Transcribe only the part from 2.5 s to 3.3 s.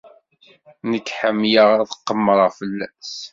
fell-as.